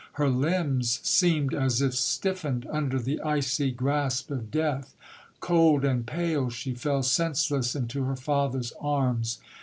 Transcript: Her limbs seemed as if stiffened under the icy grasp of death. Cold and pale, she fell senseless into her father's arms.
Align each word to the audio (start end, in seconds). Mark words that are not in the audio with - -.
Her 0.13 0.29
limbs 0.29 0.99
seemed 1.03 1.53
as 1.53 1.79
if 1.79 1.93
stiffened 1.93 2.65
under 2.71 2.97
the 2.99 3.21
icy 3.21 3.69
grasp 3.69 4.31
of 4.31 4.49
death. 4.49 4.95
Cold 5.39 5.85
and 5.85 6.07
pale, 6.07 6.49
she 6.49 6.73
fell 6.73 7.03
senseless 7.03 7.75
into 7.75 8.05
her 8.05 8.15
father's 8.15 8.73
arms. 8.81 9.37